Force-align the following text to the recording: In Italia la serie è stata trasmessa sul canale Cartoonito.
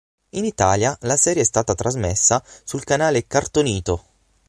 In 0.31 0.45
Italia 0.45 0.97
la 1.01 1.15
serie 1.15 1.43
è 1.43 1.45
stata 1.45 1.75
trasmessa 1.75 2.43
sul 2.63 2.83
canale 2.83 3.27
Cartoonito. 3.27 4.03